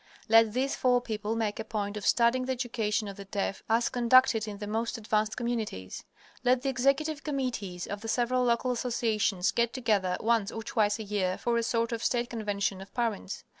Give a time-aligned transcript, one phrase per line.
[0.27, 3.87] Let these four people make a point of studying the education of the deaf as
[3.87, 6.03] conducted in the most advanced communities.
[6.43, 11.03] Let the executive committees of the several local associations get together once or twice a
[11.03, 13.43] year for a sort of state convention of parents.